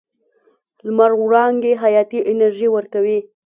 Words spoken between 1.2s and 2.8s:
وړانګې حیاتي انرژي